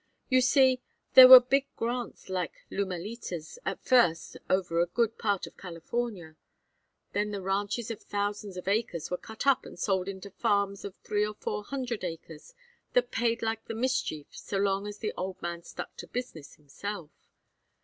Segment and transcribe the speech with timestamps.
[0.29, 0.81] You see,
[1.13, 6.37] there were big grants like Lumalitas at first over a good part of California.
[7.13, 10.95] Then the ranches of thousands of acres were cut up and sold into farms of
[11.03, 12.55] three or four hundred acres
[12.93, 17.11] that paid like the mischief so long as the old man stuck to business himself.